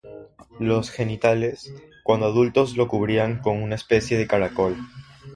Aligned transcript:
Los 0.59 0.89
genitales, 0.89 1.71
cuando 2.03 2.25
adultos 2.25 2.75
lo 2.75 2.87
cubrían 2.87 3.37
con 3.39 3.61
una 3.61 3.75
especie 3.75 4.17
de 4.17 4.25
caracol. 4.25 4.75